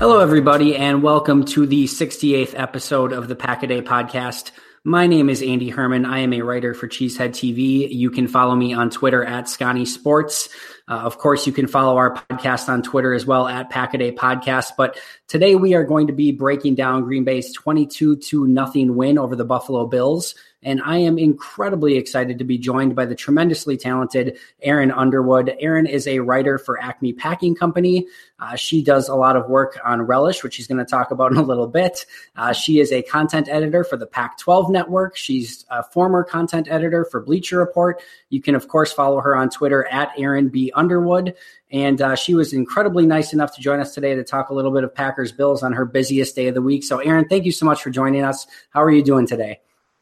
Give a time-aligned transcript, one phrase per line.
[0.00, 4.50] Hello, everybody, and welcome to the 68th episode of the Pack a Day podcast.
[4.82, 6.06] My name is Andy Herman.
[6.06, 7.86] I am a writer for Cheesehead TV.
[7.92, 10.48] You can follow me on Twitter at Scotty Sports.
[10.88, 13.98] Uh, of course, you can follow our podcast on Twitter as well at Pack a
[13.98, 14.68] Day Podcast.
[14.74, 19.18] But today we are going to be breaking down Green Bay's 22 to nothing win
[19.18, 20.34] over the Buffalo Bills.
[20.62, 25.56] And I am incredibly excited to be joined by the tremendously talented Erin Underwood.
[25.58, 28.06] Erin is a writer for Acme Packing Company.
[28.38, 31.32] Uh, she does a lot of work on Relish, which she's going to talk about
[31.32, 32.04] in a little bit.
[32.36, 35.16] Uh, she is a content editor for the Pac 12 network.
[35.16, 38.02] She's a former content editor for Bleacher Report.
[38.28, 40.70] You can, of course, follow her on Twitter at Erin B.
[40.74, 41.34] Underwood.
[41.72, 44.72] And uh, she was incredibly nice enough to join us today to talk a little
[44.72, 46.84] bit of Packers Bills on her busiest day of the week.
[46.84, 48.46] So, Erin, thank you so much for joining us.
[48.70, 49.60] How are you doing today?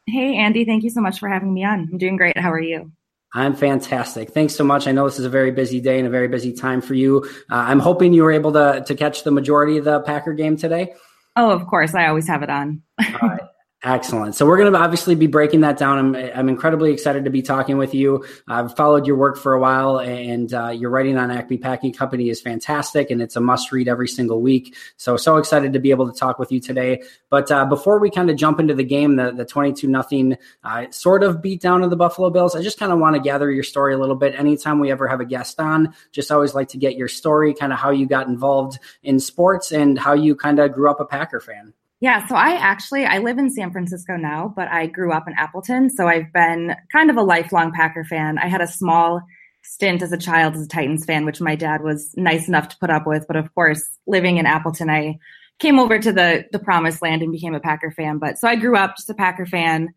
[0.09, 1.89] Hey, Andy, thank you so much for having me on.
[1.93, 2.39] I'm doing great.
[2.39, 2.91] How are you?
[3.35, 4.31] I'm fantastic.
[4.31, 4.87] Thanks so much.
[4.87, 7.25] I know this is a very busy day and a very busy time for you.
[7.51, 10.57] Uh, I'm hoping you were able to to catch the majority of the Packer game
[10.57, 10.95] today.
[11.37, 11.95] Oh, of course.
[11.95, 12.83] I always have it on.
[12.99, 13.43] All right.
[13.84, 14.34] Excellent.
[14.34, 15.99] So we're going to obviously be breaking that down.
[15.99, 18.25] I'm, I'm incredibly excited to be talking with you.
[18.49, 22.28] I've followed your work for a while, and uh, your writing on Acme Packing Company
[22.28, 24.75] is fantastic, and it's a must read every single week.
[24.97, 27.05] So so excited to be able to talk with you today.
[27.31, 30.91] But uh, before we kind of jump into the game, the the 22 nothing uh,
[30.91, 33.49] sort of beat down of the Buffalo Bills, I just kind of want to gather
[33.49, 34.34] your story a little bit.
[34.34, 37.72] Anytime we ever have a guest on, just always like to get your story, kind
[37.72, 41.05] of how you got involved in sports and how you kind of grew up a
[41.05, 41.75] Packer fan.
[42.00, 45.34] Yeah, so I actually I live in San Francisco now, but I grew up in
[45.34, 48.38] Appleton, so I've been kind of a lifelong Packer fan.
[48.38, 49.20] I had a small
[49.64, 52.78] stint as a child as a Titans fan, which my dad was nice enough to
[52.78, 55.19] put up with, but of course, living in Appleton, I
[55.59, 58.19] came over to the the promised land and became a Packer fan.
[58.19, 59.88] But so I grew up just a Packer fan.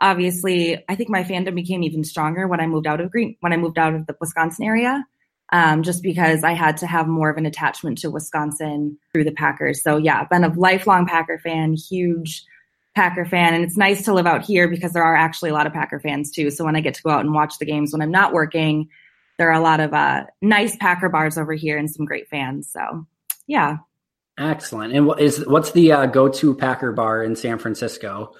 [0.00, 3.52] Obviously, I think my fandom became even stronger when I moved out of Green when
[3.52, 5.04] I moved out of the Wisconsin area
[5.52, 9.32] um, just because I had to have more of an attachment to Wisconsin through the
[9.32, 9.82] Packers.
[9.82, 12.44] So yeah, been a lifelong Packer fan, huge
[12.94, 15.66] Packer fan, and it's nice to live out here because there are actually a lot
[15.66, 16.50] of Packer fans too.
[16.50, 18.88] So when I get to go out and watch the games when I'm not working,
[19.38, 22.70] there are a lot of uh, nice Packer bars over here and some great fans.
[22.70, 23.06] So
[23.46, 23.78] yeah.
[24.38, 24.94] Excellent.
[24.94, 28.32] And what is what's the uh, go-to Packer bar in San Francisco?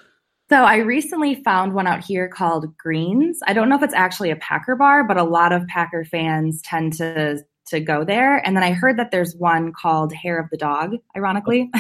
[0.51, 3.39] So I recently found one out here called Greens.
[3.47, 6.61] I don't know if it's actually a Packer bar, but a lot of Packer fans
[6.63, 7.39] tend to
[7.69, 8.45] to go there.
[8.45, 11.71] And then I heard that there's one called Hair of the Dog, ironically.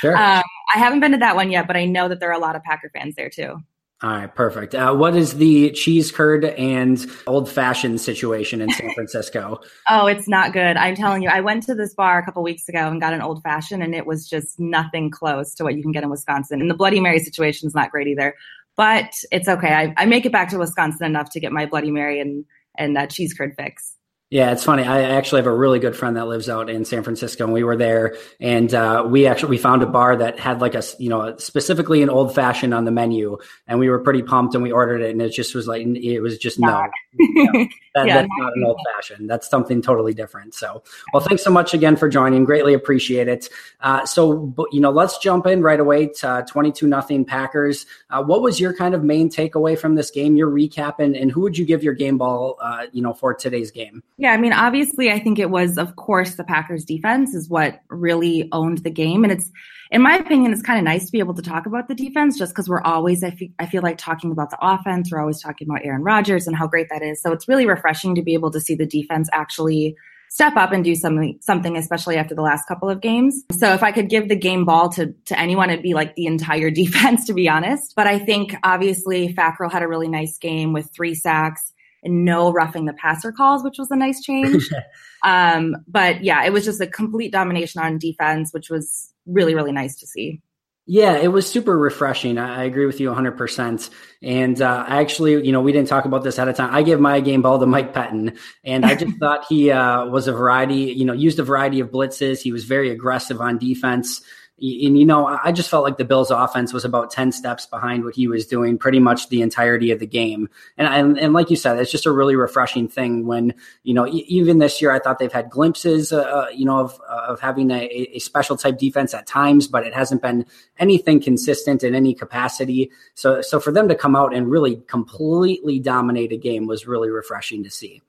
[0.00, 0.14] Sure.
[0.14, 0.42] um,
[0.74, 2.54] I haven't been to that one yet, but I know that there are a lot
[2.54, 3.56] of Packer fans there too.
[4.02, 4.74] All right, perfect.
[4.74, 9.60] Uh, what is the cheese curd and old fashioned situation in San Francisco?
[9.88, 10.76] oh, it's not good.
[10.76, 13.22] I'm telling you, I went to this bar a couple weeks ago and got an
[13.22, 16.60] old fashioned, and it was just nothing close to what you can get in Wisconsin.
[16.60, 18.34] And the Bloody Mary situation is not great either,
[18.76, 19.72] but it's okay.
[19.72, 22.44] I, I make it back to Wisconsin enough to get my Bloody Mary and
[22.76, 23.96] and uh, cheese curd fix.
[24.32, 24.82] Yeah, it's funny.
[24.82, 27.64] I actually have a really good friend that lives out in San Francisco, and we
[27.64, 31.10] were there, and uh, we actually we found a bar that had like a you
[31.10, 33.36] know specifically an old fashioned on the menu,
[33.66, 36.20] and we were pretty pumped, and we ordered it, and it just was like it
[36.20, 39.28] was just no, no that, yeah, that's not an old fashioned.
[39.28, 40.54] That's something totally different.
[40.54, 42.44] So, well, thanks so much again for joining.
[42.44, 43.48] Greatly appreciate it.
[43.80, 47.86] Uh, so, you know, let's jump in right away to twenty two nothing Packers.
[48.10, 50.36] Uh, what was your kind of main takeaway from this game?
[50.36, 53.34] Your recap, and, and who would you give your game ball, uh, you know, for
[53.34, 54.02] today's game?
[54.16, 57.80] Yeah, I mean, obviously, I think it was, of course, the Packers defense is what
[57.88, 59.24] really owned the game.
[59.24, 59.50] And it's,
[59.90, 62.38] in my opinion, it's kind of nice to be able to talk about the defense
[62.38, 65.10] just because we're always, I feel, I feel like talking about the offense.
[65.12, 67.20] We're always talking about Aaron Rodgers and how great that is.
[67.20, 69.96] So it's really refreshing to be able to see the defense actually
[70.32, 73.44] step up and do something, something, especially after the last couple of games.
[73.52, 76.24] So if I could give the game ball to, to anyone, it'd be like the
[76.24, 77.92] entire defense, to be honest.
[77.94, 82.50] But I think obviously Fackrell had a really nice game with three sacks and no
[82.50, 84.70] roughing the passer calls, which was a nice change.
[85.24, 89.72] um, but yeah, it was just a complete domination on defense, which was really, really
[89.72, 90.40] nice to see.
[90.84, 92.38] Yeah, it was super refreshing.
[92.38, 93.90] I, agree with you 100%.
[94.20, 96.74] And uh, actually, you know, we didn't talk about this at a time.
[96.74, 100.26] I give my game ball to Mike Pettine, and I just thought he uh, was
[100.26, 102.42] a variety, you know, used a variety of blitzes.
[102.42, 104.22] He was very aggressive on defense
[104.62, 108.04] and you know, I just felt like the Bills' offense was about ten steps behind
[108.04, 110.48] what he was doing pretty much the entirety of the game.
[110.78, 114.06] And and, and like you said, it's just a really refreshing thing when you know
[114.06, 117.72] even this year I thought they've had glimpses, uh, uh, you know, of of having
[117.72, 120.46] a, a special type defense at times, but it hasn't been
[120.78, 122.90] anything consistent in any capacity.
[123.14, 127.10] So so for them to come out and really completely dominate a game was really
[127.10, 128.00] refreshing to see.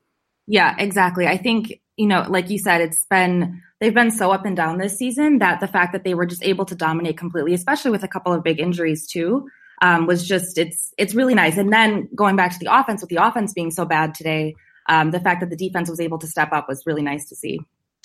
[0.45, 1.25] Yeah, exactly.
[1.25, 4.77] I think you know, like you said, it's been they've been so up and down
[4.77, 8.03] this season that the fact that they were just able to dominate completely, especially with
[8.03, 9.47] a couple of big injuries too,
[9.81, 11.57] um, was just it's it's really nice.
[11.57, 14.55] And then going back to the offense, with the offense being so bad today,
[14.89, 17.35] um, the fact that the defense was able to step up was really nice to
[17.35, 17.59] see.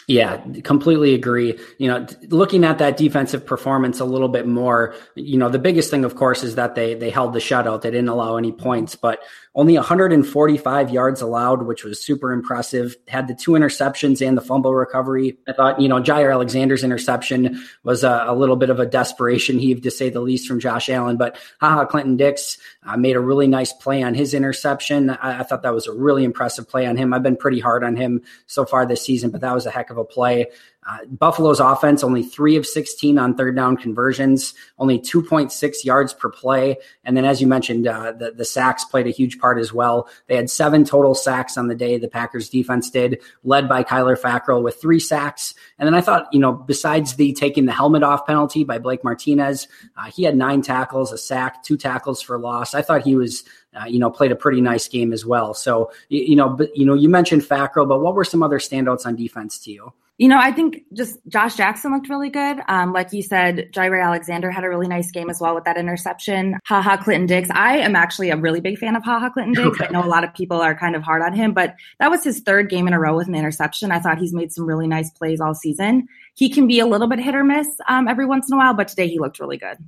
[0.08, 1.58] Yeah, completely agree.
[1.76, 5.90] You know, looking at that defensive performance a little bit more, you know, the biggest
[5.90, 7.82] thing, of course, is that they they held the shutout.
[7.82, 9.20] They didn't allow any points, but
[9.58, 12.96] only 145 yards allowed, which was super impressive.
[13.08, 15.36] Had the two interceptions and the fumble recovery.
[15.48, 19.58] I thought, you know, Jaire Alexander's interception was a, a little bit of a desperation
[19.58, 21.16] heave, to say the least, from Josh Allen.
[21.16, 22.56] But haha, Clinton Dix
[22.86, 25.10] uh, made a really nice play on his interception.
[25.10, 27.12] I, I thought that was a really impressive play on him.
[27.12, 29.90] I've been pretty hard on him so far this season, but that was a heck
[29.90, 30.46] of a play.
[30.86, 36.30] Uh, Buffalo's offense only three of 16 on third down conversions, only 2.6 yards per
[36.30, 36.78] play.
[37.04, 40.08] And then, as you mentioned, uh, the, the sacks played a huge part as well.
[40.28, 41.98] They had seven total sacks on the day.
[41.98, 45.54] The Packers defense did, led by Kyler Fackrell with three sacks.
[45.78, 49.04] And then I thought, you know, besides the taking the helmet off penalty by Blake
[49.04, 52.74] Martinez, uh, he had nine tackles, a sack, two tackles for loss.
[52.74, 53.44] I thought he was
[53.78, 55.52] uh, you know, played a pretty nice game as well.
[55.52, 58.58] So, you, you know, but you know, you mentioned Fackrell, but what were some other
[58.58, 59.92] standouts on defense to you?
[60.18, 62.58] You know, I think just Josh Jackson looked really good.
[62.66, 65.76] Um, like you said, Jaire Alexander had a really nice game as well with that
[65.76, 66.58] interception.
[66.66, 67.48] Haha Clinton Dix.
[67.52, 69.80] I am actually a really big fan of Haha Clinton Dix.
[69.80, 72.24] I know a lot of people are kind of hard on him, but that was
[72.24, 73.92] his third game in a row with an interception.
[73.92, 76.08] I thought he's made some really nice plays all season.
[76.34, 78.74] He can be a little bit hit or miss um, every once in a while,
[78.74, 79.78] but today he looked really good.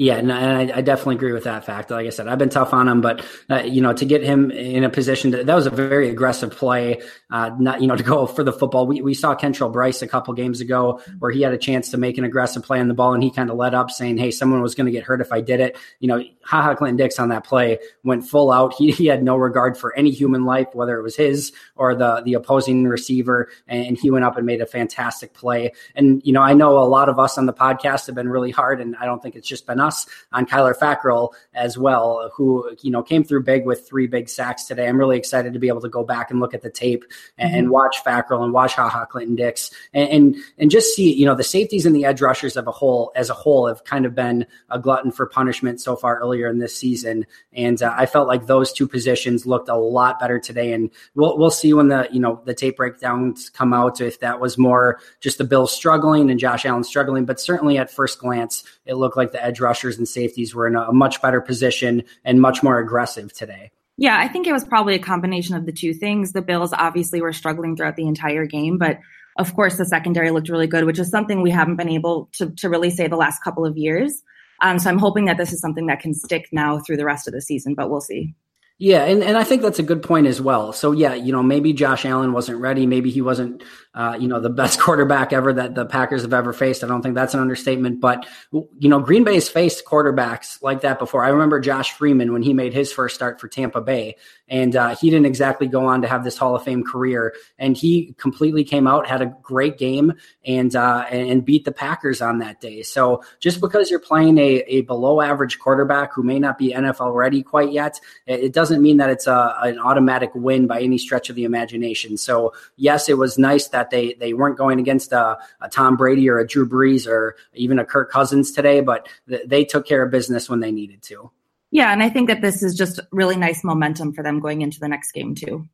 [0.00, 1.90] Yeah, and I, I, definitely agree with that fact.
[1.90, 4.50] Like I said, I've been tough on him, but uh, you know, to get him
[4.50, 7.02] in a position to, that was a very aggressive play.
[7.30, 8.86] Uh, not you know to go for the football.
[8.86, 11.98] We we saw Kentrell Brice a couple games ago where he had a chance to
[11.98, 14.30] make an aggressive play on the ball, and he kind of let up, saying, "Hey,
[14.30, 17.18] someone was going to get hurt if I did it." You know, haha, Clinton Dix
[17.18, 18.72] on that play went full out.
[18.72, 22.22] He, he had no regard for any human life, whether it was his or the
[22.24, 25.72] the opposing receiver, and he went up and made a fantastic play.
[25.94, 28.50] And you know, I know a lot of us on the podcast have been really
[28.50, 29.89] hard, and I don't think it's just been us
[30.32, 34.64] on Kyler Fackrell as well, who you know came through big with three big sacks
[34.64, 34.88] today.
[34.88, 37.04] I'm really excited to be able to go back and look at the tape
[37.38, 37.58] and, mm-hmm.
[37.58, 41.34] and watch Fackrell and watch haha Clinton Dix and, and and just see you know
[41.34, 44.14] the safeties and the edge rushers of a whole as a whole have kind of
[44.14, 48.28] been a glutton for punishment so far earlier in this season, and uh, I felt
[48.28, 50.72] like those two positions looked a lot better today.
[50.72, 54.40] And we'll we'll see when the you know the tape breakdowns come out if that
[54.40, 58.64] was more just the Bills struggling and Josh Allen struggling, but certainly at first glance
[58.90, 62.40] it looked like the edge rushers and safeties were in a much better position and
[62.40, 63.70] much more aggressive today.
[63.96, 66.32] Yeah, I think it was probably a combination of the two things.
[66.32, 68.98] The Bills obviously were struggling throughout the entire game, but
[69.38, 72.50] of course the secondary looked really good, which is something we haven't been able to,
[72.56, 74.22] to really say the last couple of years.
[74.60, 77.28] Um, so I'm hoping that this is something that can stick now through the rest
[77.28, 78.34] of the season, but we'll see.
[78.82, 80.72] Yeah, and, and I think that's a good point as well.
[80.72, 82.86] So yeah, you know, maybe Josh Allen wasn't ready.
[82.86, 86.54] Maybe he wasn't, uh, you know, the best quarterback ever that the Packers have ever
[86.54, 86.82] faced.
[86.82, 88.00] I don't think that's an understatement.
[88.00, 91.22] But you know, Green Bay's faced quarterbacks like that before.
[91.22, 94.16] I remember Josh Freeman when he made his first start for Tampa Bay,
[94.50, 97.34] and uh, he didn't exactly go on to have this Hall of Fame career.
[97.58, 100.12] And he completely came out, had a great game,
[100.44, 102.82] and uh, and beat the Packers on that day.
[102.82, 107.14] So just because you're playing a, a below average quarterback who may not be NFL
[107.14, 111.30] ready quite yet, it doesn't mean that it's a, an automatic win by any stretch
[111.30, 112.16] of the imagination.
[112.16, 116.28] So yes, it was nice that they they weren't going against a, a Tom Brady
[116.28, 120.02] or a Drew Brees or even a Kirk Cousins today, but th- they took care
[120.02, 121.30] of business when they needed to.
[121.70, 124.80] Yeah, and I think that this is just really nice momentum for them going into
[124.80, 125.68] the next game too.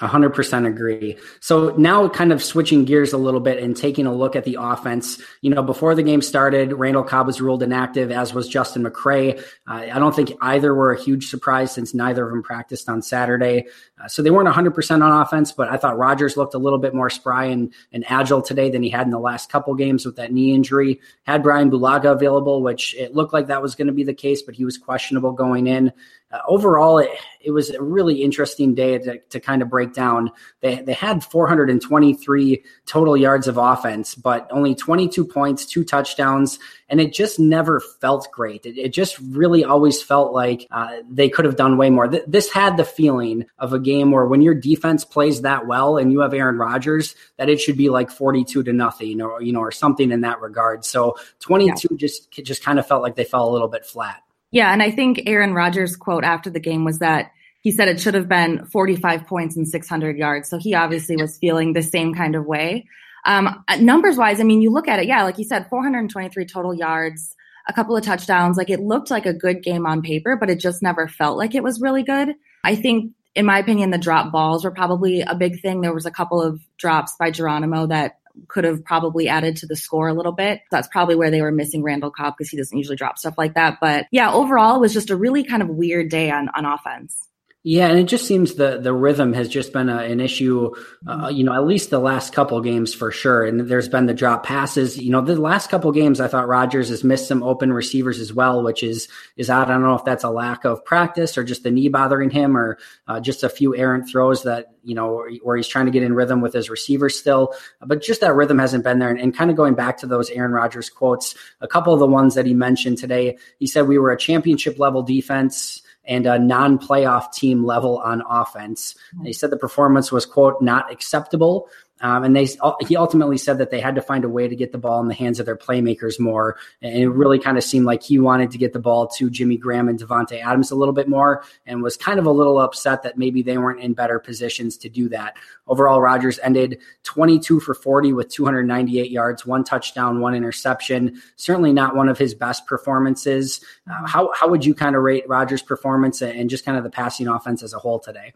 [0.00, 1.16] 100% agree.
[1.40, 4.56] So now kind of switching gears a little bit and taking a look at the
[4.60, 5.20] offense.
[5.40, 9.40] You know, before the game started, Randall Cobb was ruled inactive, as was Justin McCray.
[9.66, 13.02] Uh, I don't think either were a huge surprise since neither of them practiced on
[13.02, 13.66] Saturday.
[14.00, 16.94] Uh, so they weren't 100% on offense, but I thought Rodgers looked a little bit
[16.94, 20.14] more spry and, and agile today than he had in the last couple games with
[20.14, 21.00] that knee injury.
[21.24, 24.42] Had Brian Bulaga available, which it looked like that was going to be the case,
[24.42, 25.92] but he was questionable going in
[26.30, 30.30] uh, overall, it, it, was a really interesting day to, to kind of break down.
[30.60, 36.58] They, they had 423 total yards of offense, but only 22 points, two touchdowns,
[36.90, 38.66] and it just never felt great.
[38.66, 42.06] It, it just really always felt like uh, they could have done way more.
[42.08, 45.96] Th- this had the feeling of a game where when your defense plays that well
[45.96, 49.52] and you have Aaron Rodgers, that it should be like 42 to nothing or, you
[49.52, 50.84] know, or something in that regard.
[50.84, 51.96] So 22 yeah.
[51.96, 54.22] just, just kind of felt like they fell a little bit flat.
[54.50, 58.00] Yeah, and I think Aaron Rodgers' quote after the game was that he said it
[58.00, 60.48] should have been 45 points and 600 yards.
[60.48, 62.86] So he obviously was feeling the same kind of way.
[63.24, 66.72] Um, numbers wise, I mean, you look at it, yeah, like you said, 423 total
[66.72, 67.34] yards,
[67.66, 68.56] a couple of touchdowns.
[68.56, 71.54] Like it looked like a good game on paper, but it just never felt like
[71.54, 72.34] it was really good.
[72.64, 75.80] I think, in my opinion, the drop balls were probably a big thing.
[75.80, 79.76] There was a couple of drops by Geronimo that could have probably added to the
[79.76, 80.60] score a little bit.
[80.70, 83.54] That's probably where they were missing Randall Cobb because he doesn't usually drop stuff like
[83.54, 83.78] that.
[83.80, 87.27] But yeah, overall, it was just a really kind of weird day on, on offense.
[87.64, 90.70] Yeah, and it just seems the the rhythm has just been a, an issue,
[91.08, 93.44] uh, you know, at least the last couple games for sure.
[93.44, 94.96] And there's been the drop passes.
[94.96, 98.32] You know, the last couple games, I thought Rodgers has missed some open receivers as
[98.32, 99.68] well, which is is odd.
[99.68, 102.56] I don't know if that's a lack of practice or just the knee bothering him,
[102.56, 106.04] or uh, just a few errant throws that you know where he's trying to get
[106.04, 107.54] in rhythm with his receivers still.
[107.84, 109.10] But just that rhythm hasn't been there.
[109.10, 112.06] And, and kind of going back to those Aaron Rodgers quotes, a couple of the
[112.06, 116.38] ones that he mentioned today, he said we were a championship level defense and a
[116.38, 118.96] non-playoff team level on offense.
[119.22, 121.68] He said the performance was quote not acceptable.
[122.00, 122.48] Um, and they
[122.86, 125.08] he ultimately said that they had to find a way to get the ball in
[125.08, 126.56] the hands of their playmakers more.
[126.82, 129.56] And it really kind of seemed like he wanted to get the ball to Jimmy
[129.56, 133.02] Graham and Davante Adams a little bit more, and was kind of a little upset
[133.02, 135.36] that maybe they weren't in better positions to do that.
[135.66, 141.20] Overall, Rodgers ended 22 for 40 with 298 yards, one touchdown, one interception.
[141.36, 143.60] Certainly not one of his best performances.
[143.90, 146.90] Uh, how how would you kind of rate Rodgers' performance and just kind of the
[146.90, 148.32] passing offense as a whole today?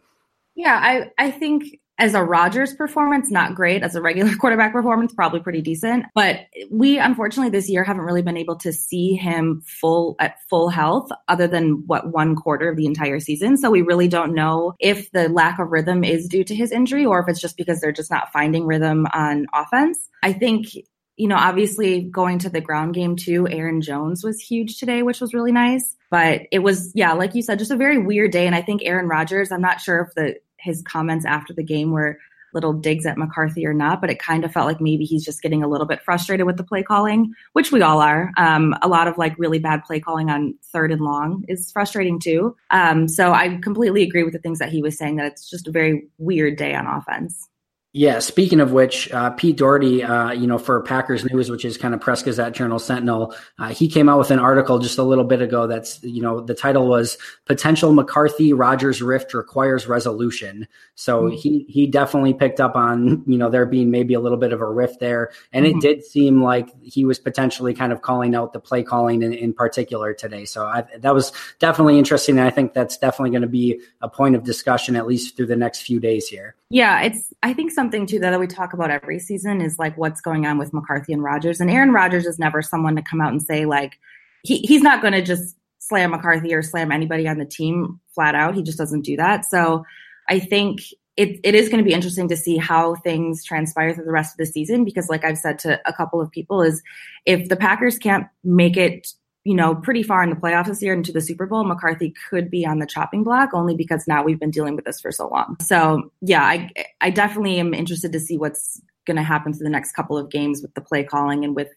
[0.55, 3.81] Yeah, I, I think as a Rodgers performance, not great.
[3.81, 6.05] As a regular quarterback performance, probably pretty decent.
[6.13, 10.67] But we unfortunately this year haven't really been able to see him full at full
[10.67, 13.55] health other than what one quarter of the entire season.
[13.55, 17.05] So we really don't know if the lack of rhythm is due to his injury
[17.05, 19.97] or if it's just because they're just not finding rhythm on offense.
[20.21, 20.67] I think
[21.15, 25.21] you know, obviously going to the ground game too, Aaron Jones was huge today, which
[25.21, 25.95] was really nice.
[26.09, 28.47] But it was, yeah, like you said, just a very weird day.
[28.47, 31.91] And I think Aaron Rodgers, I'm not sure if the his comments after the game
[31.91, 32.17] were
[32.53, 35.41] little digs at McCarthy or not, but it kind of felt like maybe he's just
[35.41, 38.31] getting a little bit frustrated with the play calling, which we all are.
[38.37, 42.19] Um, a lot of like really bad play calling on third and long is frustrating
[42.19, 42.55] too.
[42.69, 45.67] Um, so I completely agree with the things that he was saying that it's just
[45.67, 47.49] a very weird day on offense.
[47.95, 51.77] Yeah, speaking of which, uh, Pete Dougherty, uh, you know, for Packers News, which is
[51.77, 55.03] kind of Press Gazette Journal Sentinel, uh, he came out with an article just a
[55.03, 60.67] little bit ago that's, you know, the title was Potential McCarthy Rodgers Rift Requires Resolution.
[60.95, 61.35] So mm-hmm.
[61.35, 64.61] he, he definitely picked up on, you know, there being maybe a little bit of
[64.61, 65.29] a rift there.
[65.51, 65.77] And mm-hmm.
[65.77, 69.33] it did seem like he was potentially kind of calling out the play calling in,
[69.33, 70.45] in particular today.
[70.45, 72.39] So I, that was definitely interesting.
[72.39, 75.45] And I think that's definitely going to be a point of discussion, at least through
[75.45, 76.55] the next few days here.
[76.73, 80.21] Yeah, it's, I think something too that we talk about every season is like what's
[80.21, 81.59] going on with McCarthy and Rodgers.
[81.59, 83.99] And Aaron Rodgers is never someone to come out and say like
[84.41, 88.33] he, he's not going to just slam McCarthy or slam anybody on the team flat
[88.33, 88.55] out.
[88.55, 89.45] He just doesn't do that.
[89.45, 89.85] So
[90.27, 90.81] I think
[91.15, 94.33] it, it is going to be interesting to see how things transpire through the rest
[94.33, 96.81] of the season because like I've said to a couple of people is
[97.27, 99.13] if the Packers can't make it
[99.43, 99.81] you know, mm-hmm.
[99.81, 102.79] pretty far in the playoffs this year into the Super Bowl, McCarthy could be on
[102.79, 105.57] the chopping block only because now we've been dealing with this for so long.
[105.61, 106.71] So yeah, I
[107.01, 110.29] I definitely am interested to see what's going to happen for the next couple of
[110.29, 111.67] games with the play calling and with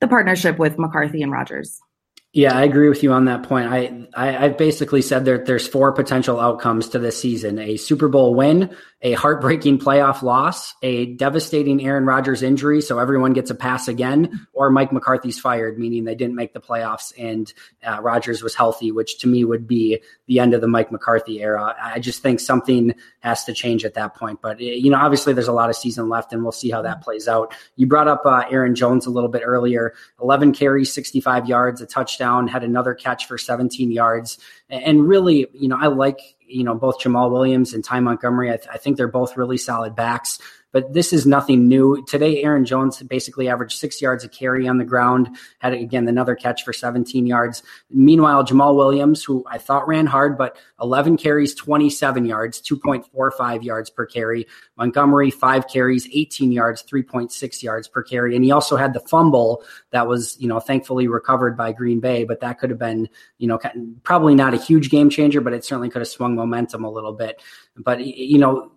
[0.00, 1.80] the partnership with McCarthy and Rodgers.
[2.32, 3.70] Yeah, I agree with you on that point.
[3.70, 8.08] I, I have basically said that there's four potential outcomes to this season: a Super
[8.08, 13.54] Bowl win, a heartbreaking playoff loss, a devastating Aaron Rodgers injury, so everyone gets a
[13.54, 17.52] pass again, or Mike McCarthy's fired, meaning they didn't make the playoffs and
[17.84, 21.42] uh, Rodgers was healthy, which to me would be the end of the Mike McCarthy
[21.42, 21.74] era.
[21.82, 24.40] I just think something has to change at that point.
[24.40, 27.02] But you know, obviously, there's a lot of season left, and we'll see how that
[27.02, 27.54] plays out.
[27.74, 31.86] You brought up uh, Aaron Jones a little bit earlier: 11 carries, 65 yards, a
[31.86, 34.38] touchdown, had another catch for 17 yards,
[34.70, 36.20] and really, you know, I like
[36.52, 38.50] you know, both Jamaal Williams and Ty Montgomery.
[38.50, 40.38] I, th- I think they're both really solid backs
[40.72, 42.02] but this is nothing new.
[42.08, 46.34] Today, Aaron Jones basically averaged six yards a carry on the ground, had again another
[46.34, 47.62] catch for 17 yards.
[47.90, 53.90] Meanwhile, Jamaal Williams, who I thought ran hard, but 11 carries, 27 yards, 2.45 yards
[53.90, 54.46] per carry.
[54.76, 58.34] Montgomery, five carries, 18 yards, 3.6 yards per carry.
[58.34, 62.24] And he also had the fumble that was, you know, thankfully recovered by Green Bay,
[62.24, 63.58] but that could have been, you know,
[64.02, 67.12] probably not a huge game changer, but it certainly could have swung momentum a little
[67.12, 67.42] bit.
[67.76, 68.72] But, you know,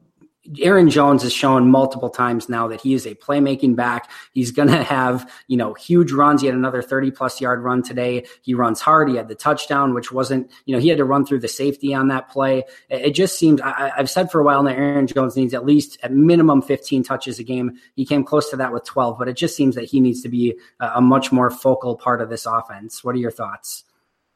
[0.60, 4.10] Aaron Jones has shown multiple times now that he is a playmaking back.
[4.34, 6.42] He's going to have, you know, huge runs.
[6.42, 8.26] He had another 30 plus yard run today.
[8.42, 9.10] He runs hard.
[9.10, 11.94] He had the touchdown, which wasn't, you know, he had to run through the safety
[11.94, 12.64] on that play.
[12.90, 15.98] It just seems, I, have said for a while now, Aaron Jones needs at least
[16.04, 17.80] at minimum 15 touches a game.
[17.96, 20.30] He came close to that with 12, but it just seems that he needs to
[20.30, 23.04] be a, a much more focal part of this offense.
[23.04, 23.84] What are your thoughts?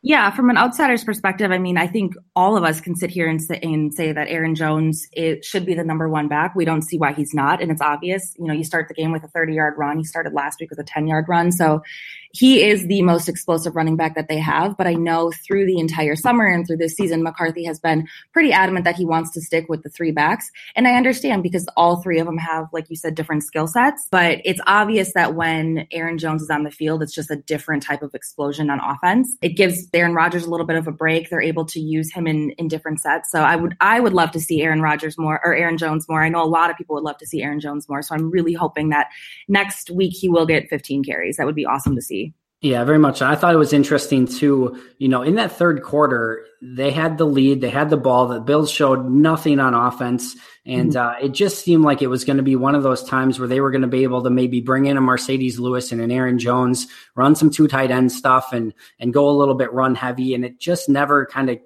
[0.02, 3.28] Yeah, from an outsider's perspective, I mean, I think all of us can sit here
[3.28, 6.56] and say, and say that Aaron Jones it should be the number one back.
[6.56, 8.34] We don't see why he's not, and it's obvious.
[8.38, 9.98] You know, you start the game with a 30 yard run.
[9.98, 11.82] He started last week with a 10 yard run, so
[12.32, 14.78] he is the most explosive running back that they have.
[14.78, 18.52] But I know through the entire summer and through this season, McCarthy has been pretty
[18.52, 20.50] adamant that he wants to stick with the three backs.
[20.76, 24.08] And I understand because all three of them have, like you said, different skill sets.
[24.12, 27.84] But it's obvious that when Aaron Jones is on the field, it's just a different
[27.84, 29.38] type of explosion on offense.
[29.42, 31.30] It gives Aaron Rodgers a little bit of a break.
[31.30, 33.32] They're able to use him in, in different sets.
[33.32, 36.24] So I would I would love to see Aaron Rodgers more or Aaron Jones more.
[36.24, 38.02] I know a lot of people would love to see Aaron Jones more.
[38.02, 39.08] So I'm really hoping that
[39.48, 41.38] next week he will get 15 carries.
[41.38, 42.19] That would be awesome to see.
[42.62, 43.22] Yeah, very much.
[43.22, 44.82] I thought it was interesting too.
[44.98, 48.28] You know, in that third quarter, they had the lead, they had the ball.
[48.28, 51.24] The Bills showed nothing on offense, and mm-hmm.
[51.24, 53.48] uh, it just seemed like it was going to be one of those times where
[53.48, 56.12] they were going to be able to maybe bring in a Marcedes Lewis and an
[56.12, 59.96] Aaron Jones, run some two tight end stuff, and and go a little bit run
[59.96, 60.34] heavy.
[60.34, 61.60] And it just never kind of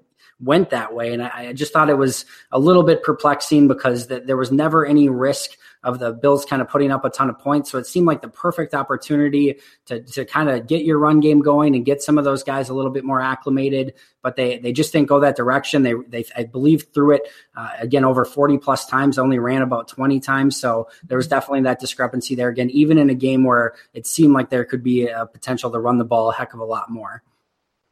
[0.44, 1.14] went that way.
[1.14, 4.52] And I, I, just thought it was a little bit perplexing because the, there was
[4.52, 5.52] never any risk
[5.84, 7.70] of the Bills kind of putting up a ton of points.
[7.70, 11.42] So it seemed like the perfect opportunity to, to kind of get your run game
[11.42, 13.94] going and get some of those guys a little bit more acclimated.
[14.22, 15.84] But they, they just didn't go that direction.
[15.84, 17.24] They, they I believe, threw it
[17.56, 20.56] uh, again over 40 plus times, only ran about 20 times.
[20.56, 22.48] So there was definitely that discrepancy there.
[22.48, 25.80] Again, even in a game where it seemed like there could be a potential to
[25.80, 27.24] run the ball a heck of a lot more.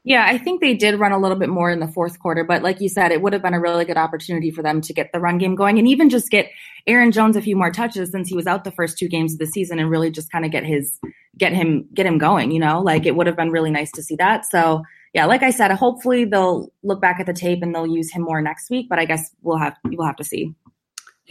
[0.03, 2.63] Yeah, I think they did run a little bit more in the fourth quarter, but
[2.63, 5.11] like you said, it would have been a really good opportunity for them to get
[5.13, 6.49] the run game going and even just get
[6.87, 9.39] Aaron Jones a few more touches since he was out the first two games of
[9.39, 10.99] the season and really just kind of get his
[11.37, 12.81] get him get him going, you know?
[12.81, 14.45] Like it would have been really nice to see that.
[14.49, 14.81] So,
[15.13, 18.23] yeah, like I said, hopefully they'll look back at the tape and they'll use him
[18.23, 20.55] more next week, but I guess we'll have we'll have to see.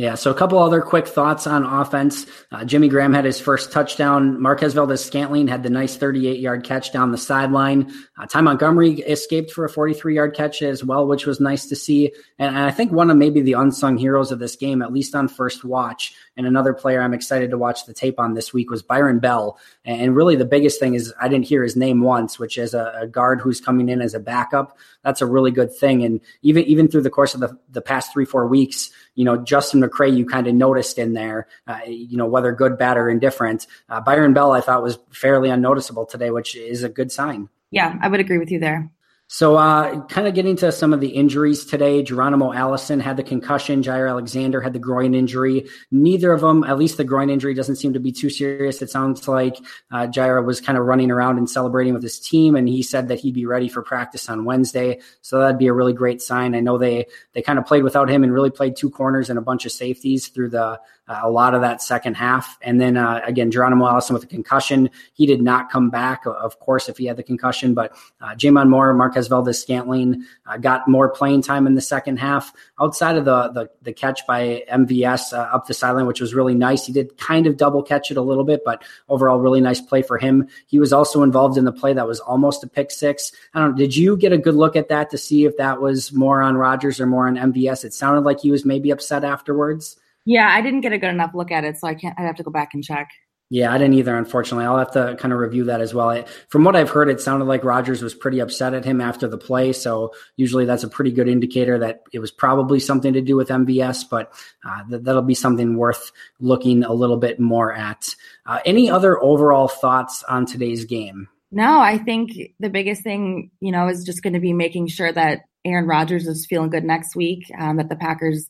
[0.01, 2.25] Yeah, so a couple other quick thoughts on offense.
[2.51, 4.41] Uh, Jimmy Graham had his first touchdown.
[4.41, 7.93] Marquez Valdes Scantling had the nice 38 yard catch down the sideline.
[8.19, 11.77] Uh, Ty Montgomery escaped for a 43 yard catch as well, which was nice to
[11.77, 12.15] see.
[12.39, 15.15] And, and I think one of maybe the unsung heroes of this game, at least
[15.15, 18.71] on first watch, and another player I'm excited to watch the tape on this week
[18.71, 19.59] was Byron Bell.
[19.85, 22.93] And really, the biggest thing is I didn't hear his name once, which is a,
[23.03, 24.79] a guard who's coming in as a backup.
[25.03, 26.05] That's a really good thing.
[26.05, 29.37] And even even through the course of the, the past three four weeks, you know,
[29.37, 33.09] Justin McCray, you kind of noticed in there, uh, you know, whether good, bad, or
[33.09, 33.67] indifferent.
[33.89, 37.49] Uh, Byron Bell, I thought was fairly unnoticeable today, which is a good sign.
[37.71, 38.91] Yeah, I would agree with you there.
[39.33, 42.03] So, uh, kind of getting to some of the injuries today.
[42.03, 43.81] Geronimo Allison had the concussion.
[43.81, 45.69] Jaire Alexander had the groin injury.
[45.93, 48.83] Neither of them, at least the groin injury, doesn't seem to be too serious.
[48.83, 49.57] It sounds like
[49.93, 53.07] uh, Jaire was kind of running around and celebrating with his team, and he said
[53.07, 54.99] that he'd be ready for practice on Wednesday.
[55.23, 56.57] So that'd be a really great sign.
[56.57, 59.39] I know they they kind of played without him and really played two corners and
[59.39, 60.81] a bunch of safeties through the
[61.23, 62.59] a lot of that second half.
[62.63, 64.91] And then uh, again, Geronimo Allison with a concussion.
[65.13, 67.75] He did not come back, of course, if he had the concussion.
[67.75, 72.19] But uh, J'Mon Moore, Marquez Valdes Scantling uh, got more playing time in the second
[72.19, 72.53] half.
[72.81, 76.55] Outside of the the, the catch by MVS uh, up the sideline, which was really
[76.55, 76.87] nice.
[76.87, 80.03] He did kind of double catch it a little bit, but overall, really nice play
[80.03, 80.49] for him.
[80.67, 83.33] He was also involved in the play that was almost a pick six.
[83.55, 83.77] I don't.
[83.77, 86.57] Did you get a good look at that to see if that was more on
[86.57, 87.85] Rodgers or more on MVS?
[87.85, 89.97] It sounded like he was maybe upset afterwards.
[90.25, 92.19] Yeah, I didn't get a good enough look at it, so I can't.
[92.19, 93.09] I'd have to go back and check.
[93.53, 94.17] Yeah, I didn't either.
[94.17, 96.25] Unfortunately, I'll have to kind of review that as well.
[96.51, 99.39] From what I've heard, it sounded like Rodgers was pretty upset at him after the
[99.39, 99.73] play.
[99.73, 103.49] So usually that's a pretty good indicator that it was probably something to do with
[103.49, 104.05] MVS.
[104.09, 104.33] But
[104.65, 108.15] uh, th- that'll be something worth looking a little bit more at.
[108.47, 111.29] Uh, any other overall thoughts on today's game?
[111.51, 112.31] No, I think
[112.61, 116.29] the biggest thing, you know, is just going to be making sure that Aaron Rodgers
[116.29, 117.51] is feeling good next week.
[117.59, 118.49] Um, that the Packers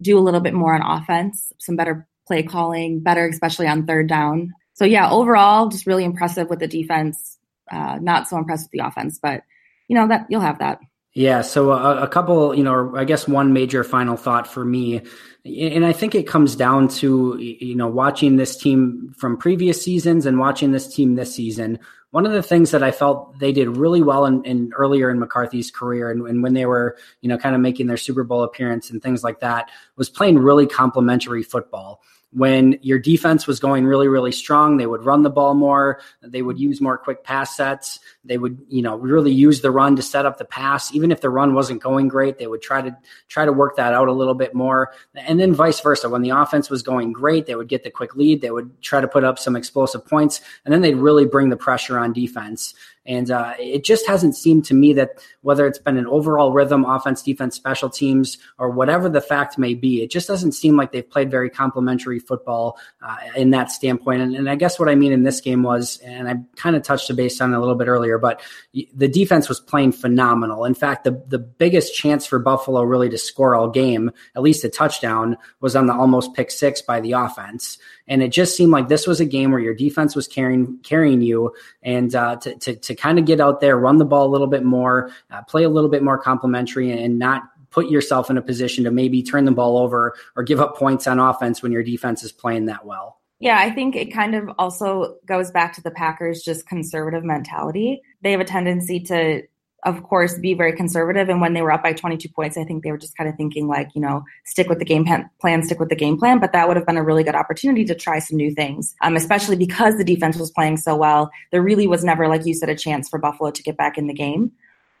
[0.00, 4.08] do a little bit more on offense, some better play calling, better, especially on third
[4.08, 4.52] down.
[4.74, 7.38] So yeah, overall, just really impressive with the defense.
[7.70, 9.42] Uh, not so impressed with the offense, but
[9.88, 10.80] you know that you'll have that.
[11.16, 11.40] Yeah.
[11.40, 15.00] So a, a, couple, you know, I guess one major final thought for me,
[15.46, 20.26] and I think it comes down to you know watching this team from previous seasons
[20.26, 21.78] and watching this team this season.
[22.10, 25.18] One of the things that I felt they did really well in, in earlier in
[25.18, 28.42] McCarthy's career, and, and when they were, you know, kind of making their Super Bowl
[28.42, 32.00] appearance and things like that, was playing really complementary football.
[32.32, 36.42] When your defense was going really really strong they would run the ball more they
[36.42, 40.02] would use more quick pass sets they would you know really use the run to
[40.02, 40.94] set up the pass.
[40.94, 42.96] Even if the run wasn't going great they would try to
[43.28, 44.92] try to work that out a little bit more.
[45.14, 48.16] And then vice versa when the offense was going great they would get the quick
[48.16, 48.40] lead.
[48.40, 51.56] They would try to put up some explosive points and then they'd really bring the
[51.56, 52.74] pressure on defense.
[53.06, 56.84] And uh, it just hasn't seemed to me that whether it's been an overall rhythm,
[56.84, 60.92] offense, defense, special teams, or whatever the fact may be, it just doesn't seem like
[60.92, 64.22] they've played very complementary football uh, in that standpoint.
[64.22, 66.82] And, and, I guess what I mean in this game was, and I kind of
[66.82, 68.40] touched the base on a little bit earlier, but
[68.72, 70.64] the defense was playing phenomenal.
[70.64, 74.64] In fact, the, the biggest chance for Buffalo really to score all game, at least
[74.64, 77.78] a touchdown, was on the almost pick six by the offense.
[78.08, 81.20] And it just seemed like this was a game where your defense was carrying carrying
[81.20, 84.32] you, and uh, to, to, to kind of get out there, run the ball a
[84.32, 88.38] little bit more, uh, play a little bit more complementary, and not put yourself in
[88.38, 91.72] a position to maybe turn the ball over or give up points on offense when
[91.72, 93.15] your defense is playing that well.
[93.38, 98.00] Yeah, I think it kind of also goes back to the Packers' just conservative mentality.
[98.22, 99.42] They have a tendency to
[99.86, 101.28] of course, be very conservative.
[101.28, 103.36] And when they were up by 22 points, I think they were just kind of
[103.36, 106.40] thinking, like, you know, stick with the game plan, stick with the game plan.
[106.40, 109.14] But that would have been a really good opportunity to try some new things, um,
[109.14, 111.30] especially because the defense was playing so well.
[111.52, 114.08] There really was never, like you said, a chance for Buffalo to get back in
[114.08, 114.50] the game.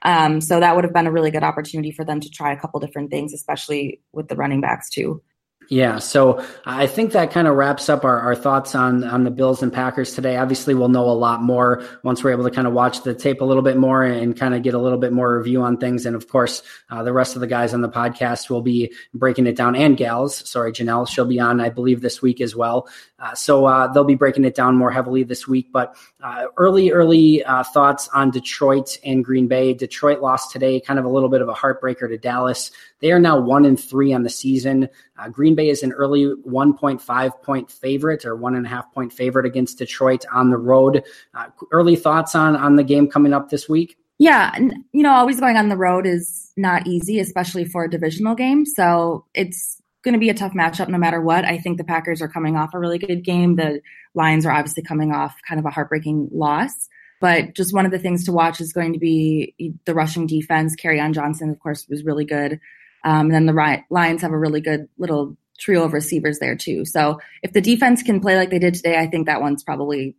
[0.02, 2.56] Um, so that would have been a really good opportunity for them to try a
[2.56, 5.20] couple different things, especially with the running backs, too.
[5.68, 9.32] Yeah, so I think that kind of wraps up our, our thoughts on on the
[9.32, 10.36] Bills and Packers today.
[10.36, 13.40] Obviously, we'll know a lot more once we're able to kind of watch the tape
[13.40, 16.06] a little bit more and kind of get a little bit more review on things.
[16.06, 19.48] And of course, uh, the rest of the guys on the podcast will be breaking
[19.48, 20.48] it down, and gals.
[20.48, 22.88] Sorry, Janelle, she'll be on, I believe, this week as well.
[23.18, 25.68] Uh, so uh, they'll be breaking it down more heavily this week.
[25.72, 29.72] But uh, early, early thoughts on Detroit and Green Bay.
[29.72, 32.70] Detroit lost today, kind of a little bit of a heartbreaker to Dallas.
[33.00, 34.88] They are now one and three on the season.
[35.18, 39.12] Uh, Green Bay is an early 1.5 point favorite or one and a half point
[39.12, 41.04] favorite against Detroit on the road.
[41.34, 43.96] Uh, early thoughts on on the game coming up this week?
[44.18, 44.56] Yeah,
[44.92, 48.64] you know, always going on the road is not easy, especially for a divisional game.
[48.64, 51.44] So it's going to be a tough matchup no matter what.
[51.44, 53.56] I think the Packers are coming off a really good game.
[53.56, 53.80] The
[54.14, 56.88] Lions are obviously coming off kind of a heartbreaking loss.
[57.20, 60.76] But just one of the things to watch is going to be the rushing defense.
[60.76, 62.60] Kerryon Johnson, of course, was really good.
[63.04, 66.84] Um, and then the Lions have a really good little trio of receivers there too.
[66.84, 70.16] So if the defense can play like they did today, I think that one's probably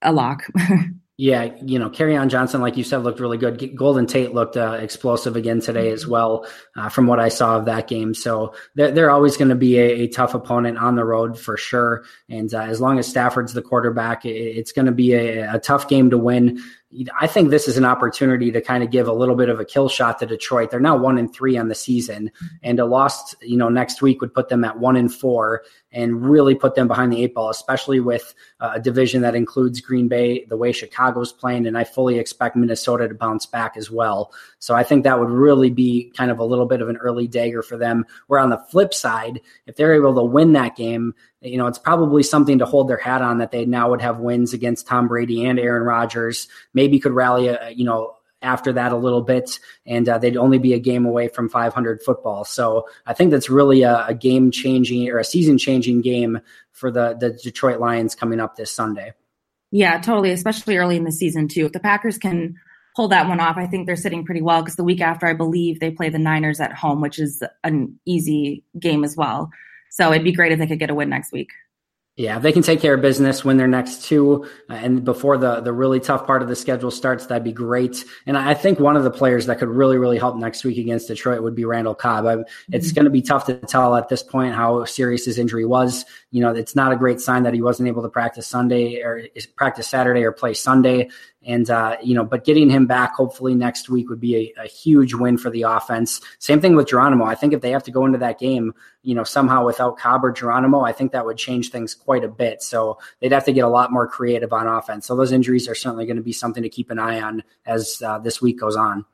[0.00, 0.46] a lock.
[1.18, 3.76] Yeah, you know, Kerryon Johnson, like you said, looked really good.
[3.76, 7.66] Golden Tate looked uh, explosive again today as well, uh, from what I saw of
[7.66, 8.14] that game.
[8.14, 11.58] So they're, they're always going to be a, a, tough opponent on the road for
[11.58, 12.04] sure.
[12.30, 15.58] And uh, as long as Stafford's the quarterback, it, it's going to be a, a
[15.58, 16.62] tough game to win.
[17.18, 19.64] I think this is an opportunity to kind of give a little bit of a
[19.64, 20.70] kill shot to Detroit.
[20.70, 22.30] They're now one and three on the season,
[22.62, 26.26] and a loss, you know, next week would put them at one and four and
[26.26, 30.08] really put them behind the eight ball, especially with uh, a division that includes Green
[30.08, 34.32] Bay, the way Chicago's playing, and I fully expect Minnesota to bounce back as well.
[34.58, 37.26] So I think that would really be kind of a little bit of an early
[37.26, 38.04] dagger for them.
[38.26, 41.78] Where on the flip side, if they're able to win that game, you know, it's
[41.78, 45.08] probably something to hold their hat on that they now would have wins against Tom
[45.08, 46.48] Brady and Aaron Rodgers.
[46.72, 50.58] Maybe could rally, a, you know, after that a little bit, and uh, they'd only
[50.58, 52.44] be a game away from 500 football.
[52.44, 56.40] So I think that's really a, a game changing or a season changing game
[56.72, 59.12] for the the Detroit Lions coming up this Sunday.
[59.70, 61.66] Yeah, totally, especially early in the season too.
[61.66, 62.56] If the Packers can
[62.94, 65.32] pull that one off, I think they're sitting pretty well because the week after, I
[65.32, 69.50] believe they play the Niners at home, which is an easy game as well.
[69.92, 71.50] So it'd be great if they could get a win next week.
[72.16, 75.36] Yeah, if they can take care of business, win their next two, uh, and before
[75.36, 78.04] the the really tough part of the schedule starts, that'd be great.
[78.26, 81.08] And I think one of the players that could really really help next week against
[81.08, 82.26] Detroit would be Randall Cobb.
[82.26, 82.36] I,
[82.70, 82.94] it's mm-hmm.
[82.94, 86.06] going to be tough to tell at this point how serious his injury was.
[86.30, 89.26] You know, it's not a great sign that he wasn't able to practice Sunday or
[89.56, 91.08] practice Saturday or play Sunday.
[91.44, 94.66] And, uh, you know, but getting him back hopefully next week would be a, a,
[94.68, 96.20] huge win for the offense.
[96.38, 97.24] Same thing with Geronimo.
[97.24, 100.24] I think if they have to go into that game, you know, somehow without Cobb
[100.24, 102.62] or Geronimo, I think that would change things quite a bit.
[102.62, 105.06] So they'd have to get a lot more creative on offense.
[105.06, 108.00] So those injuries are certainly going to be something to keep an eye on as
[108.02, 109.04] uh, this week goes on.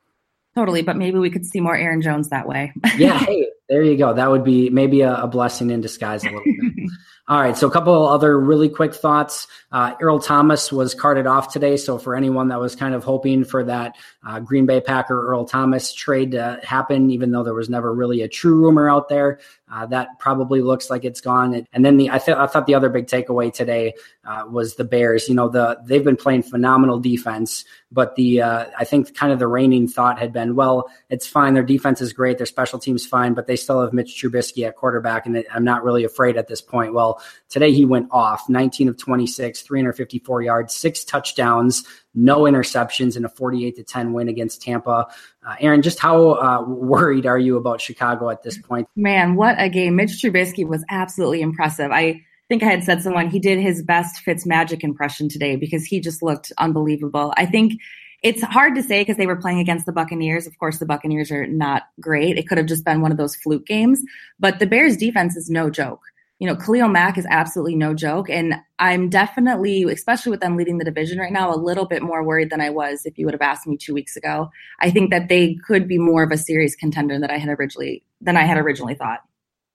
[0.55, 2.73] Totally, but maybe we could see more Aaron Jones that way.
[2.97, 4.13] yeah, hey, there you go.
[4.13, 6.89] That would be maybe a, a blessing in disguise a little bit.
[7.27, 9.45] All right, so a couple other really quick thoughts.
[9.71, 13.43] Uh, Earl Thomas was carted off today, so for anyone that was kind of hoping
[13.43, 17.69] for that uh, Green Bay Packer Earl Thomas trade to happen, even though there was
[17.69, 19.39] never really a true rumor out there,
[19.71, 21.65] uh, that probably looks like it's gone.
[21.73, 23.93] And then the I, th- I thought the other big takeaway today
[24.25, 25.29] uh, was the Bears.
[25.29, 29.39] You know, the they've been playing phenomenal defense, but the uh, I think kind of
[29.39, 31.53] the reigning thought had been, well, it's fine.
[31.53, 34.75] Their defense is great, their special teams fine, but they still have Mitch Trubisky at
[34.75, 36.93] quarterback, and I'm not really afraid at this point.
[36.93, 43.25] Well, today he went off 19 of 26, 354 yards, six touchdowns, no interceptions, in
[43.25, 45.07] a 48 to 10 win against Tampa.
[45.45, 48.87] Uh, Erin, just how uh, worried are you about Chicago at this point?
[48.95, 49.95] Man, what a game!
[49.95, 51.91] Mitch Trubisky was absolutely impressive.
[51.91, 55.85] I think I had said someone he did his best Fitz magic impression today because
[55.85, 57.33] he just looked unbelievable.
[57.37, 57.79] I think
[58.21, 60.45] it's hard to say because they were playing against the Buccaneers.
[60.45, 62.37] Of course, the Buccaneers are not great.
[62.37, 64.01] It could have just been one of those fluke games,
[64.39, 66.01] but the Bears defense is no joke.
[66.39, 68.29] You know, Khalil Mack is absolutely no joke.
[68.29, 72.23] And I'm definitely, especially with them leading the division right now, a little bit more
[72.23, 74.49] worried than I was if you would have asked me two weeks ago.
[74.79, 78.03] I think that they could be more of a serious contender than I had originally
[78.21, 79.19] than I had originally thought.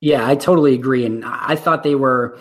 [0.01, 1.05] Yeah, I totally agree.
[1.05, 2.39] And I thought they were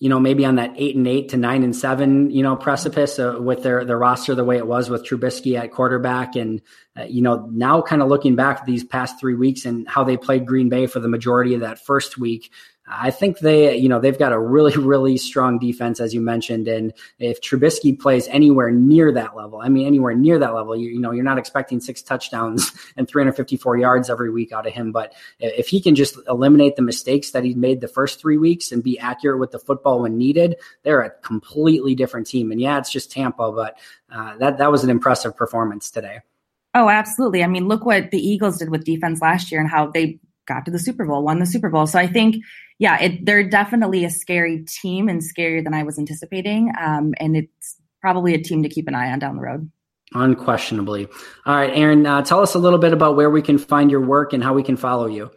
[0.00, 3.18] you know, maybe on that eight and eight to nine and seven, you know, precipice
[3.18, 6.60] uh, with their their roster the way it was with Trubisky at quarterback, and
[6.98, 10.16] uh, you know, now kind of looking back these past three weeks and how they
[10.16, 12.50] played Green Bay for the majority of that first week,
[12.86, 16.68] I think they, you know, they've got a really, really strong defense, as you mentioned.
[16.68, 20.90] And if Trubisky plays anywhere near that level, I mean, anywhere near that level, you,
[20.90, 24.92] you know, you're not expecting six touchdowns and 354 yards every week out of him.
[24.92, 28.70] But if he can just eliminate the mistakes that he made the first three weeks
[28.70, 32.52] and be accurate with the football when needed, they're a completely different team.
[32.52, 33.78] And yeah, it's just Tampa, but
[34.12, 36.20] uh, that that was an impressive performance today.
[36.74, 37.44] Oh, absolutely.
[37.44, 40.64] I mean, look what the Eagles did with defense last year and how they got
[40.64, 41.86] to the Super Bowl, won the Super Bowl.
[41.86, 42.36] So I think,
[42.78, 46.72] yeah, it, they're definitely a scary team and scarier than I was anticipating.
[46.80, 49.70] Um, and it's probably a team to keep an eye on down the road.
[50.12, 51.08] Unquestionably.
[51.46, 54.00] All right, Erin, uh, tell us a little bit about where we can find your
[54.00, 55.30] work and how we can follow you.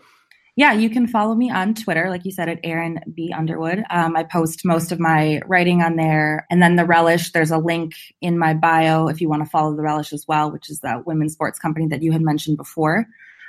[0.58, 3.84] Yeah, you can follow me on Twitter, like you said, at Erin B Underwood.
[3.92, 7.32] Um, I post most of my writing on there, and then the Relish.
[7.32, 10.52] There's a link in my bio if you want to follow the Relish as well,
[10.52, 13.06] which is the women's sports company that you had mentioned before.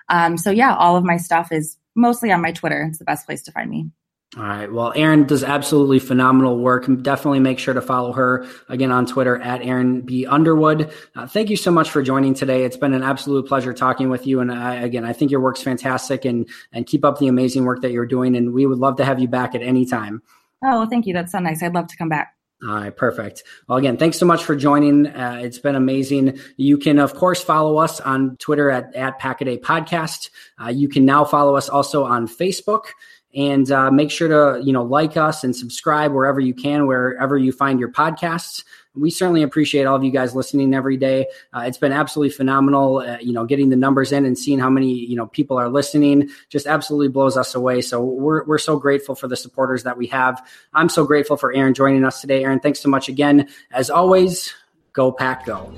[0.09, 2.83] Um, so yeah, all of my stuff is mostly on my Twitter.
[2.83, 3.91] It's the best place to find me.
[4.37, 4.71] All right.
[4.71, 6.87] Well, Erin does absolutely phenomenal work.
[7.01, 10.93] Definitely make sure to follow her again on Twitter at Erin B Underwood.
[11.17, 12.65] Uh, thank you so much for joining today.
[12.65, 14.41] It's been an absolute pleasure talking with you.
[14.41, 17.81] And I, again, I think your work's fantastic and and keep up the amazing work
[17.81, 18.37] that you're doing.
[18.37, 20.23] And we would love to have you back at any time.
[20.63, 21.15] Oh, thank you.
[21.15, 21.63] That's so nice.
[21.63, 22.35] I'd love to come back.
[22.61, 23.45] All right, perfect.
[23.69, 25.07] Well, again, thanks so much for joining.
[25.07, 26.41] Uh, it's been amazing.
[26.57, 30.31] You can, of course, follow us on Twitter at, at Pack a Day Podcast.
[30.61, 32.87] Uh, you can now follow us also on Facebook
[33.33, 37.39] and uh, make sure to, you know, like us and subscribe wherever you can, wherever
[37.39, 38.65] you find your podcasts
[39.01, 41.27] we certainly appreciate all of you guys listening every day.
[41.53, 42.99] Uh, it's been absolutely phenomenal.
[42.99, 45.69] Uh, you know, getting the numbers in and seeing how many you know people are
[45.69, 47.81] listening just absolutely blows us away.
[47.81, 50.45] So we're we're so grateful for the supporters that we have.
[50.75, 52.45] I'm so grateful for Erin joining us today.
[52.45, 53.49] Erin, thanks so much again.
[53.71, 54.55] As always,
[54.93, 55.73] go pack, go.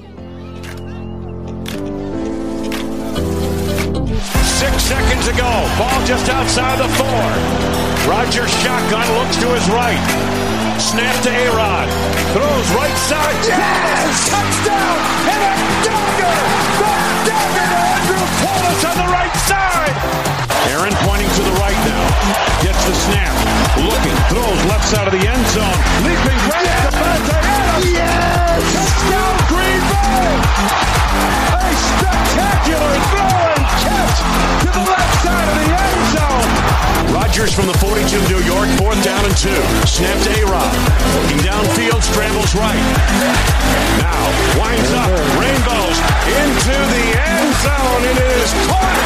[4.61, 7.71] Six seconds ago, ball just outside the four.
[8.09, 10.77] Rodgers shotgun looks to his right.
[10.81, 11.89] Snap to A-Rod.
[12.33, 12.71] Throws
[13.11, 13.43] side.
[13.43, 14.31] Yes!
[14.31, 14.99] Touchdown!
[15.27, 16.37] And a dagger!
[16.79, 16.95] The
[17.27, 19.95] dagger to Andrew Paulus on the right side!
[20.71, 22.07] Aaron pointing to the right now.
[22.63, 23.35] Gets the snap.
[23.83, 24.15] Looking.
[24.31, 25.79] Throws left side of the end zone.
[26.07, 26.95] Leaping right yes!
[26.95, 27.91] to Adams.
[27.91, 28.63] Yes!
[28.79, 30.31] Touchdown Green Bay!
[31.51, 34.19] A spectacular throw and catch
[34.63, 36.00] to the left side of the end
[37.39, 39.63] from the 42 of New York, fourth down and two.
[39.87, 40.75] Snap to A-Rod.
[41.15, 42.77] Looking downfield, scrambles right.
[44.03, 44.21] Now,
[44.59, 48.03] winds up, rainbows into the end zone.
[48.11, 49.01] It is caught.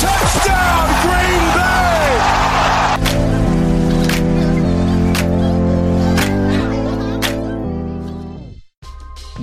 [0.00, 2.63] Touchdown, Green Bay.